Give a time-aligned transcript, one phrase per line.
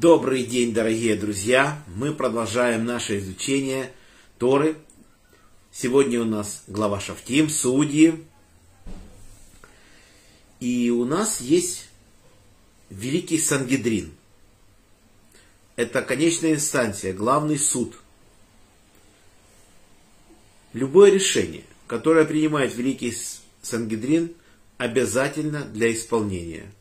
[0.00, 1.82] Добрый день, дорогие друзья!
[1.88, 3.90] Мы продолжаем наше изучение
[4.38, 4.76] Торы.
[5.72, 8.24] Сегодня у нас глава Шафтим, Судьи.
[10.60, 11.88] И у нас есть
[12.90, 14.12] Великий Сангедрин.
[15.74, 17.98] Это конечная инстанция, главный суд.
[20.74, 23.16] Любое решение, которое принимает Великий
[23.62, 24.32] Сангедрин,
[24.76, 26.72] обязательно для исполнения–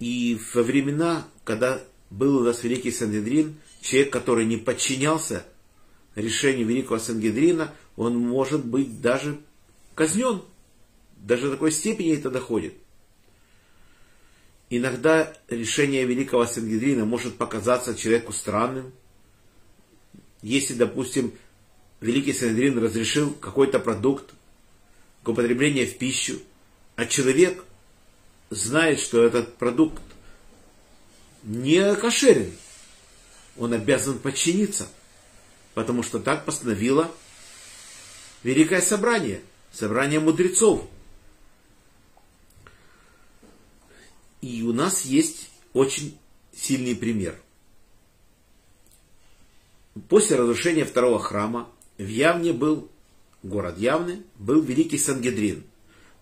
[0.00, 5.46] и во времена, когда был у нас Великий Сангедрин, человек, который не подчинялся
[6.16, 9.38] решению Великого Сангедрина, он может быть даже
[9.94, 10.42] казнен.
[11.18, 12.74] Даже до такой степени это доходит.
[14.70, 18.92] Иногда решение Великого Сангедрина может показаться человеку странным.
[20.40, 21.32] Если, допустим,
[22.00, 24.32] Великий Сангедрин разрешил какой-то продукт
[25.22, 26.38] к употреблению в пищу,
[26.96, 27.62] а человек
[28.50, 30.02] знает, что этот продукт
[31.44, 32.52] не кошерен,
[33.56, 34.88] он обязан подчиниться,
[35.74, 37.10] потому что так постановило
[38.42, 39.42] Великое Собрание,
[39.72, 40.88] Собрание мудрецов.
[44.40, 46.18] И у нас есть очень
[46.54, 47.40] сильный пример.
[50.08, 52.88] После разрушения второго храма в Явне был,
[53.42, 55.64] город Явны, был великий Сангедрин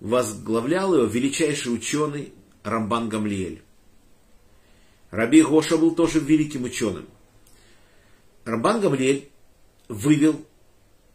[0.00, 3.62] возглавлял его величайший ученый Рамбан Гамлиэль.
[5.10, 7.06] Раби Гоша был тоже великим ученым.
[8.44, 9.28] Рамбан Гамлиэль
[9.88, 10.44] вывел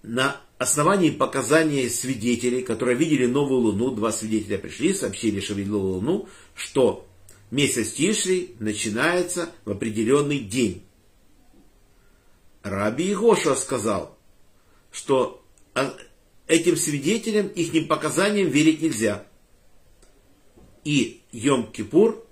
[0.02, 6.28] на основании показаний свидетелей, которые видели новую луну, два свидетеля пришли, сообщили, что видели луну,
[6.56, 7.08] что
[7.50, 10.84] месяц Тишри начинается в определенный день.
[12.64, 14.18] Раби Игоша сказал,
[14.92, 15.44] что
[16.48, 19.26] этим свидетелям, их показаниям верить нельзя.
[20.84, 22.24] И Йом-Кипур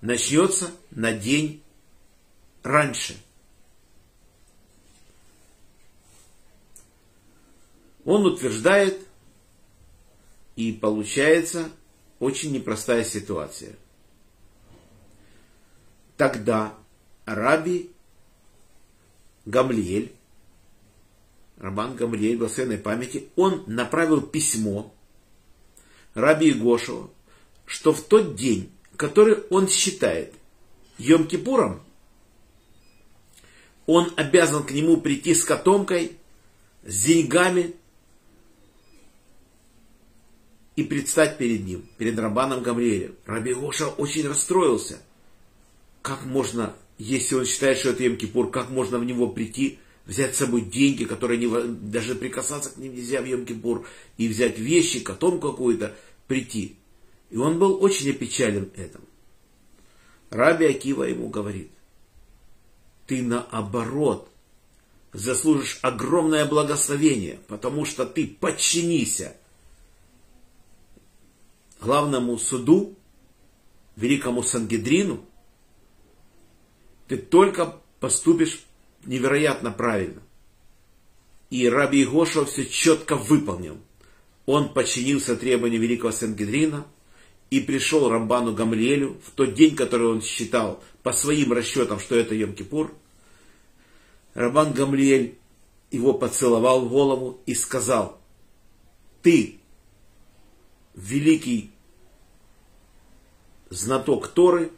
[0.00, 1.62] начнется на день
[2.62, 3.16] раньше.
[8.04, 9.00] Он утверждает,
[10.56, 11.70] и получается
[12.18, 13.74] очень непростая ситуация.
[16.16, 16.74] Тогда
[17.24, 17.90] Раби
[19.46, 20.12] Гамлиэль
[21.64, 24.94] Рабан Гамлиэль, благословенной памяти, он направил письмо
[26.12, 27.10] Раби Егошеву,
[27.64, 30.34] что в тот день, который он считает
[30.98, 31.80] Йом-Кипуром,
[33.86, 36.18] он обязан к нему прийти с котомкой,
[36.82, 37.74] с деньгами
[40.76, 43.14] и предстать перед ним, перед Рабаном Гамриэлем.
[43.24, 45.00] Раби Гоша очень расстроился.
[46.02, 50.38] Как можно, если он считает, что это Йом-Кипур, как можно в него прийти взять с
[50.38, 51.48] собой деньги, которые не,
[51.90, 55.94] даже прикасаться к ним нельзя в Йом-Кипур, и взять вещи, котом какую-то,
[56.26, 56.76] прийти.
[57.30, 59.00] И он был очень опечален этим.
[60.30, 61.70] Раби Акива ему говорит,
[63.06, 64.28] ты наоборот
[65.12, 69.36] заслужишь огромное благословение, потому что ты подчинися
[71.80, 72.96] главному суду,
[73.96, 75.24] великому Сангедрину,
[77.06, 78.64] ты только поступишь
[79.06, 80.22] невероятно правильно.
[81.50, 83.78] И Раби Игоша все четко выполнил.
[84.46, 86.86] Он подчинился требованиям великого Сенгедрина
[87.50, 92.34] и пришел Рамбану Гамлиэлю в тот день, который он считал по своим расчетам, что это
[92.34, 92.90] Йом-Кипур.
[94.34, 95.38] Рамбан Гамлиэль
[95.90, 98.20] его поцеловал в голову и сказал,
[99.22, 99.60] ты
[100.94, 101.70] великий
[103.70, 104.70] знаток Торы,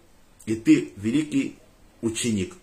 [0.45, 1.57] и ты великий
[2.03, 2.55] ученик.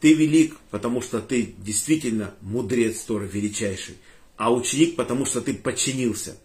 [0.00, 3.98] Ты велик, потому что ты действительно мудрец Торы величайший,
[4.36, 6.38] а ученик, потому что ты подчинился.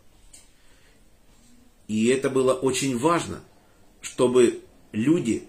[1.87, 3.41] И это было очень важно,
[4.01, 4.61] чтобы
[4.91, 5.47] люди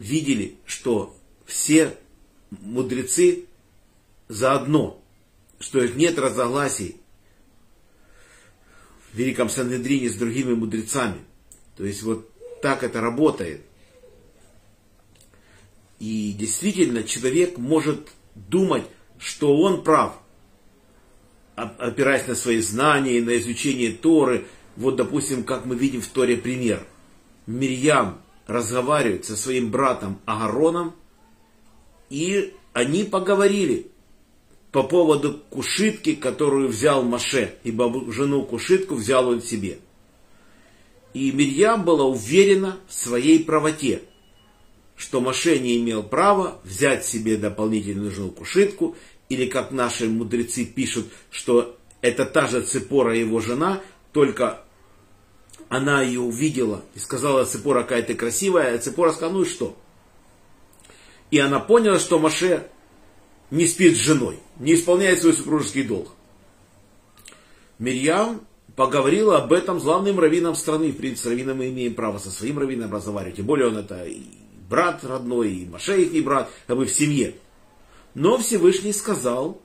[0.00, 1.16] видели, что
[1.46, 1.96] все
[2.50, 3.46] мудрецы
[4.28, 5.00] заодно,
[5.60, 6.96] что нет разногласий
[9.12, 11.20] в Великом Санедрине с другими мудрецами.
[11.76, 12.28] То есть вот
[12.60, 13.62] так это работает.
[16.02, 18.82] И действительно человек может думать,
[19.18, 20.18] что он прав,
[21.54, 24.46] опираясь на свои знания, на изучение Торы.
[24.74, 26.84] Вот, допустим, как мы видим в Торе пример.
[27.46, 30.92] Мирьям разговаривает со своим братом Агароном,
[32.10, 33.86] и они поговорили
[34.72, 39.78] по поводу кушитки, которую взял Маше, ибо жену кушитку взял он себе.
[41.14, 44.02] И Мирьям была уверена в своей правоте–
[44.96, 48.96] что Маше не имел права взять себе дополнительную жену кушитку,
[49.28, 53.80] или как наши мудрецы пишут, что это та же Цепора его жена,
[54.12, 54.62] только
[55.68, 59.76] она ее увидела и сказала, Цепора, какая ты красивая, а Цепора сказала, ну и что?
[61.30, 62.68] И она поняла, что Маше
[63.50, 66.08] не спит с женой, не исполняет свой супружеский долг.
[67.78, 68.42] Мирьям
[68.76, 70.92] поговорила об этом с главным раввином страны.
[70.92, 73.36] В принципе, с раввином мы имеем право со своим раввином разговаривать.
[73.36, 74.06] Тем более он это
[74.72, 77.36] брат родной, и Маше их и брат, как бы в семье.
[78.14, 79.60] Но Всевышний сказал,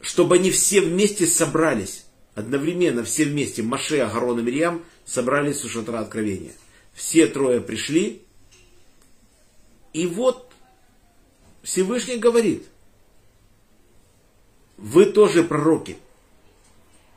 [0.00, 2.04] чтобы они все вместе собрались,
[2.36, 6.52] одновременно все вместе, Маше, Агарон и Мирьям, собрались у шатра откровения.
[6.94, 8.22] Все трое пришли,
[9.92, 10.52] и вот
[11.64, 12.64] Всевышний говорит,
[14.76, 15.96] вы тоже пророки,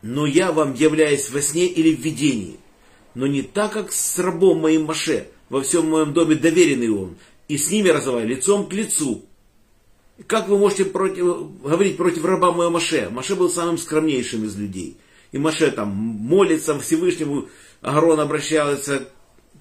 [0.02, 2.60] но я вам являюсь во сне или в видении,
[3.14, 7.18] но не так, как с рабом моим Маше, во всем моем доме доверенный он,
[7.48, 9.26] и с ними разговариваю лицом к лицу.
[10.28, 13.10] Как вы можете против, говорить против раба моего Маше?
[13.10, 14.98] Маше был самым скромнейшим из людей.
[15.32, 17.50] И Маше там молится Всевышнему,
[17.82, 19.10] Агарон обращается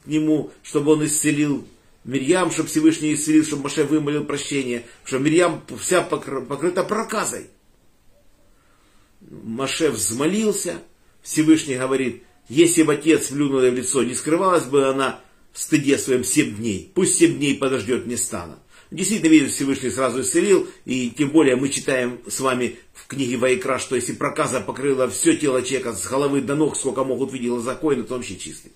[0.04, 1.64] к нему, чтобы он исцелил
[2.04, 7.48] Мирьям, чтобы Всевышний исцелил, чтобы Маше вымолил прощение, что Мирьям вся покрыта проказой.
[9.20, 10.82] Маше взмолился,
[11.22, 15.20] Всевышний говорит, если бы отец влюнул ей в лицо, не скрывалась бы она
[15.52, 16.90] в стыде своем семь дней.
[16.94, 18.58] Пусть семь дней подождет не стана.
[18.90, 23.78] Действительно, видит Всевышний сразу исцелил, и тем более мы читаем с вами в книге Вайкра,
[23.78, 28.02] что если проказа покрыла все тело человека с головы до ног, сколько могут видеть глазокоины,
[28.02, 28.72] то он вообще чистый.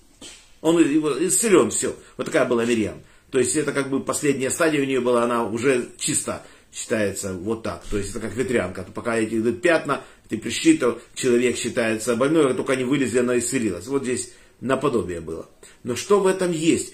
[0.61, 1.95] Он исцелен, все.
[2.15, 3.01] Вот такая была Мирьям.
[3.29, 7.63] То есть это как бы последняя стадия у нее была, она уже чиста считается вот
[7.63, 7.83] так.
[7.89, 8.87] То есть это как ветрянка.
[8.93, 13.87] Пока эти пятна, ты пришли, то человек считается больной, а только они вылезли, она исцелилась.
[13.87, 14.31] Вот здесь
[14.61, 15.49] наподобие было.
[15.83, 16.93] Но что в этом есть?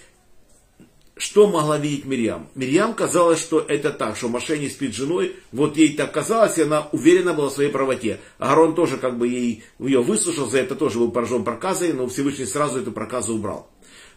[1.15, 2.49] Что могла видеть Мирьям?
[2.55, 6.57] Мирьям казалось, что это так, что Маше не спит с женой, вот ей так казалось,
[6.57, 8.19] и она уверена была в своей правоте.
[8.39, 12.45] Аарон тоже как бы ей, ее выслушал, за это тоже был поражен проказой, но Всевышний
[12.45, 13.69] сразу эту проказу убрал.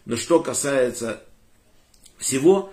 [0.06, 1.22] Но что касается
[2.16, 2.72] всего,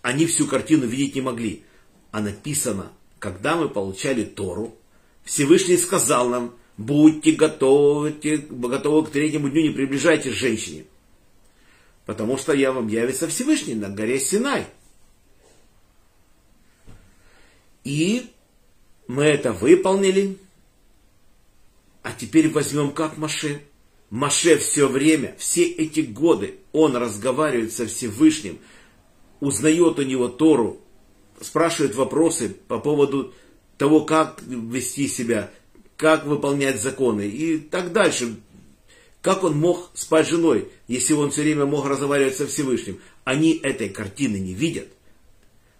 [0.00, 1.64] они всю картину видеть не могли.
[2.12, 4.76] А написано, когда мы получали Тору,
[5.24, 10.84] Всевышний сказал нам, будьте готовы, готовы к третьему дню, не приближайтесь к женщине.
[12.06, 14.66] Потому что я вам явится Всевышний на горе Синай.
[17.84, 18.30] И
[19.06, 20.38] мы это выполнили.
[22.02, 23.62] А теперь возьмем как Маше.
[24.10, 28.58] Маше все время, все эти годы, он разговаривает со Всевышним,
[29.40, 30.80] узнает у него Тору,
[31.40, 33.32] спрашивает вопросы по поводу
[33.82, 35.50] того, как вести себя,
[35.96, 38.36] как выполнять законы и так дальше.
[39.20, 43.00] Как он мог спать с женой, если он все время мог разговаривать со Всевышним?
[43.24, 44.86] Они этой картины не видят.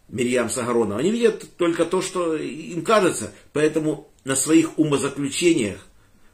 [0.08, 0.98] Мирьям с Агароном.
[0.98, 3.32] Они видят только то, что им кажется.
[3.52, 5.86] Поэтому на своих умозаключениях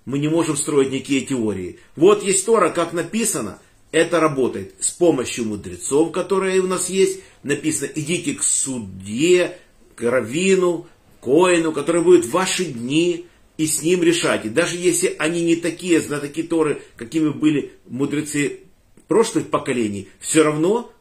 [0.07, 1.81] мы не можем строить никакие теории.
[1.97, 3.59] Вот есть Тора, как написано,
[3.93, 7.21] это работает с помощью мудрецов, которые у нас есть.
[7.43, 9.59] Написано, идите к судье,
[9.97, 10.87] к раввину,
[11.21, 13.27] коину, который будет в ваши дни,
[13.57, 14.49] и с ним решайте.
[14.49, 18.61] Даже если они не такие знатоки Торы, какими были мудрецы
[19.09, 20.93] прошлых поколений, все равно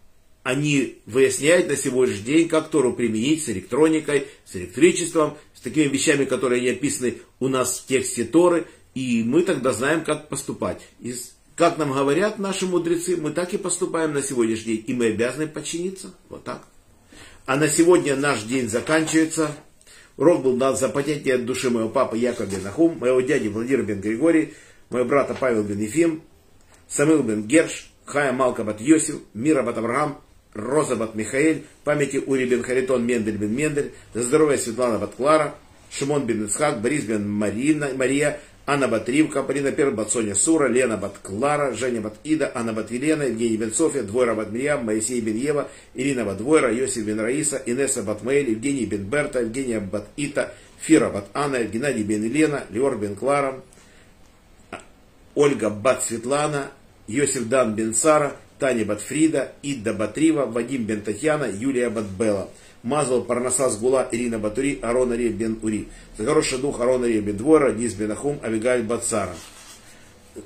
[0.43, 6.25] они выясняют на сегодняшний день, как Тору применить с электроникой, с электричеством, с такими вещами,
[6.25, 8.65] которые не описаны у нас в тексте Торы,
[8.95, 10.81] и мы тогда знаем, как поступать.
[10.99, 11.13] И
[11.55, 15.47] как нам говорят наши мудрецы, мы так и поступаем на сегодняшний день, и мы обязаны
[15.47, 16.13] подчиниться.
[16.29, 16.65] Вот так.
[17.45, 19.55] А на сегодня наш день заканчивается.
[20.17, 23.83] Урок был дан за потение от души моего папы Якова бен Ахум, моего дяди Владимира
[23.83, 24.53] бен Григорий,
[24.89, 26.23] моего брата Павел бен Ефим,
[26.89, 30.19] Самил бен Герш, Хая Малка бат Йосиф, Мира бат Авраам,
[30.55, 35.55] Роза бат Михаэль, памяти Ури бен Харитон, Мендель бен Мендель, за здоровье Светлана бат Клара,
[35.91, 40.67] Шимон бен Ицхак, Борис бен Марина, Мария, Анна бат Ривка, Полина Пер бат Соня Сура,
[40.69, 44.83] Лена бат Клара, Женя бат Ида, Анна бат Елена, Евгений бен София, Двойра бат Мирьям,
[44.83, 49.39] Моисей бен Ева, Ирина бат Двойра, Йосиф бен Раиса, Инесса бат Маэль, Евгений бен Берта,
[49.39, 53.55] Евгения бат Ита, Фира бат Анна, Геннадий бен Елена, Леор бен Клара,
[55.35, 56.71] Ольга бат Светлана,
[57.07, 62.05] Йосиф дан бен Сара, Таня бат Фрида, Идда бат Рива, Вадим бен Татьяна, Юлия бат
[62.05, 62.49] Бела.
[62.83, 65.87] Мазал Парнаса Сгула, Ирина Батури, Арон Ария бен Ури.
[66.17, 69.35] За хороший дух Арон Ария бен Двора, Низ бен Ахум, Авигаль Бацара.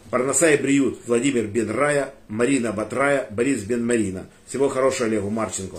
[0.10, 4.28] Парнаса и Бриют, Владимир бен Рая, Марина Батрая, Борис бен Марина.
[4.48, 5.78] Всего хорошего Олегу Марченко.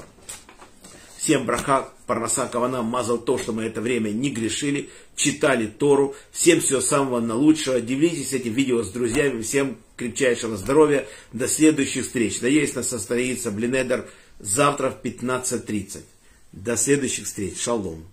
[1.17, 6.17] Всем браха, Парнаса Кавана мазал то, что мы это время не грешили, читали Тору.
[6.33, 7.81] Всем всего самого на лучшего.
[7.81, 9.41] Делитесь этим видео с друзьями.
[9.43, 11.07] Всем крепчайшего здоровья.
[11.33, 12.41] До следующих встреч.
[12.41, 14.09] Надеюсь, нас состоится Блинедер
[14.41, 16.01] завтра в 15.30.
[16.53, 17.59] До следующих встреч.
[17.61, 18.13] Шалом.